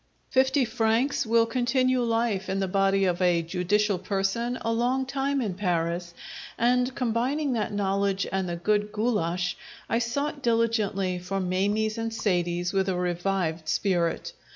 Fifty 0.31 0.65
francs 0.65 1.27
will 1.27 1.45
continue 1.45 2.01
life 2.01 2.49
in 2.49 2.59
the 2.59 2.67
body 2.67 3.05
of 3.05 3.21
a 3.21 3.43
judicial 3.43 3.99
person 3.99 4.57
a 4.61 4.73
long 4.73 5.05
time 5.05 5.41
in 5.41 5.53
Paris, 5.53 6.15
and 6.57 6.95
combining 6.95 7.53
that 7.53 7.71
knowledge 7.71 8.25
and 8.31 8.49
the 8.49 8.55
good 8.55 8.91
goulasch, 8.91 9.53
I 9.87 9.99
sought 9.99 10.41
diligently 10.41 11.19
for 11.19 11.39
"Mamies" 11.39 11.99
and 11.99 12.11
"Sadies" 12.11 12.73
with 12.73 12.89
a 12.89 12.95
revived 12.95 13.69
spirit. 13.69 14.33